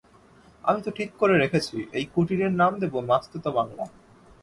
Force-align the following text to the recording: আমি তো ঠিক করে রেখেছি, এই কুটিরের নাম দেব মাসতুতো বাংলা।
আমি 0.63 0.79
তো 0.81 0.89
ঠিক 0.91 1.09
করে 1.17 1.35
রেখেছি, 1.37 1.77
এই 1.93 2.05
কুটিরের 2.13 2.51
নাম 2.51 2.71
দেব 2.79 2.93
মাসতুতো 3.09 3.49
বাংলা। 3.51 3.83